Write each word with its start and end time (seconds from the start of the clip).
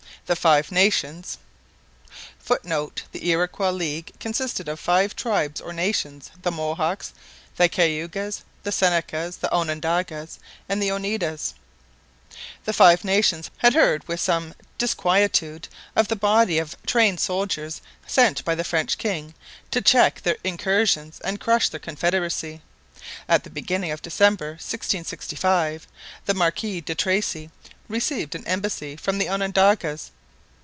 The 0.27 0.35
Five 0.37 0.71
Nations 0.71 1.39
[Footnote: 2.39 3.03
The 3.11 3.27
Iroquois 3.31 3.71
league 3.71 4.13
consisted 4.17 4.69
of 4.69 4.79
five 4.79 5.13
tribes 5.13 5.59
or 5.59 5.73
nations 5.73 6.29
the 6.41 6.51
Mohawks, 6.51 7.11
the 7.57 7.67
Cayugas, 7.67 8.43
the 8.63 8.71
Senecas, 8.71 9.37
the 9.37 9.51
Onondagas, 9.53 10.39
and 10.69 10.81
the 10.81 10.89
Oneidas.] 10.89 11.55
had 13.59 13.73
heard 13.73 14.07
with 14.07 14.21
some 14.21 14.53
disquietude 14.77 15.67
of 15.97 16.07
the 16.07 16.15
body 16.15 16.59
of 16.59 16.77
trained 16.85 17.19
soldiers 17.19 17.81
sent 18.07 18.45
by 18.45 18.55
the 18.55 18.63
French 18.63 18.97
king 18.97 19.33
to 19.69 19.81
check 19.81 20.21
their 20.21 20.37
incursions 20.45 21.19
and 21.25 21.41
crush 21.41 21.67
their 21.67 21.79
confederacy. 21.79 22.61
At 23.27 23.43
the 23.43 23.49
beginning 23.49 23.91
of 23.91 24.01
December 24.01 24.51
1665, 24.51 25.87
the 26.25 26.33
Marquis 26.33 26.79
de 26.79 26.95
Tracy 26.95 27.49
received 27.89 28.33
an 28.35 28.47
embassy 28.47 28.95
from 28.95 29.17
the 29.17 29.27
Onondagas. 29.27 30.11